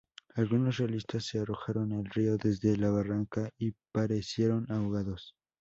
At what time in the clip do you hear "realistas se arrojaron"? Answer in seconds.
0.77-1.93